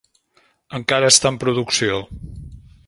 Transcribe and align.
Encara 0.79 1.11
està 1.13 1.31
en 1.33 1.39
producció. 1.45 2.03